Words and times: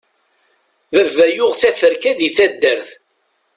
Baba 0.93 1.25
yuɣ 1.35 1.51
teferka 1.61 2.11
di 2.19 2.29
taddart. 2.37 2.89